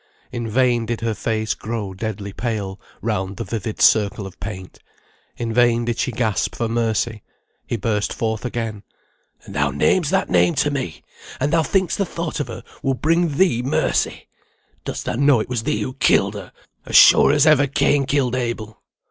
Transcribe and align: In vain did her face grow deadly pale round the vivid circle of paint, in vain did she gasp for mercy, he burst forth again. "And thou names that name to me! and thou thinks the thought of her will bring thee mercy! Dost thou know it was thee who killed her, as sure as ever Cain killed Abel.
In 0.31 0.49
vain 0.49 0.87
did 0.87 1.01
her 1.01 1.13
face 1.13 1.53
grow 1.53 1.93
deadly 1.93 2.33
pale 2.33 2.79
round 3.03 3.37
the 3.37 3.43
vivid 3.43 3.79
circle 3.79 4.25
of 4.25 4.39
paint, 4.39 4.79
in 5.37 5.53
vain 5.53 5.85
did 5.85 5.99
she 5.99 6.11
gasp 6.11 6.55
for 6.55 6.67
mercy, 6.67 7.21
he 7.67 7.77
burst 7.77 8.11
forth 8.11 8.43
again. 8.43 8.81
"And 9.43 9.53
thou 9.53 9.69
names 9.69 10.09
that 10.09 10.27
name 10.27 10.55
to 10.55 10.71
me! 10.71 11.03
and 11.39 11.53
thou 11.53 11.61
thinks 11.61 11.95
the 11.95 12.05
thought 12.07 12.39
of 12.39 12.47
her 12.47 12.63
will 12.81 12.95
bring 12.95 13.37
thee 13.37 13.61
mercy! 13.61 14.27
Dost 14.85 15.05
thou 15.05 15.13
know 15.17 15.39
it 15.39 15.49
was 15.49 15.61
thee 15.65 15.81
who 15.81 15.93
killed 15.93 16.33
her, 16.33 16.51
as 16.83 16.95
sure 16.95 17.31
as 17.31 17.45
ever 17.45 17.67
Cain 17.67 18.07
killed 18.07 18.33
Abel. 18.33 18.81